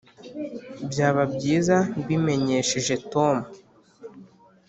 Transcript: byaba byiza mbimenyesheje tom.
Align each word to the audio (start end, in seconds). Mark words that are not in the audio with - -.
byaba 0.89 1.23
byiza 1.33 1.77
mbimenyesheje 2.01 2.95
tom. 3.11 3.35